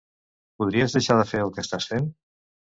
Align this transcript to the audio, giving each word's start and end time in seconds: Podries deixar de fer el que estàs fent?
Podries 0.63 0.95
deixar 0.97 1.19
de 1.21 1.27
fer 1.35 1.45
el 1.45 1.55
que 1.59 1.69
estàs 1.69 1.91
fent? 1.95 2.13